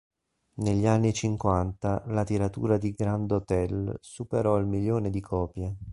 [0.55, 5.77] Negli anni cinquanta la tiratura di "Grand Hotel" superò il milione di copie.